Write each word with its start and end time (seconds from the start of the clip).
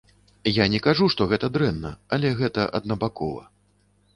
Я 0.51 0.65
не 0.73 0.79
кажу, 0.85 1.09
што 1.15 1.27
гэта 1.33 1.49
дрэнна, 1.57 1.91
але 2.17 2.33
гэта 2.41 2.67
аднабакова. 2.81 3.47